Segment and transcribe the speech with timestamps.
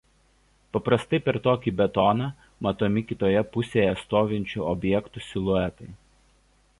[0.75, 2.29] Paprastai per tokį betoną
[2.67, 5.93] matomi kitoje pusėje stovinčių objektų siluetai.